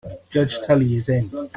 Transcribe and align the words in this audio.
Judge 0.31 0.59
Tully 0.63 0.95
is 0.95 1.09
in. 1.09 1.29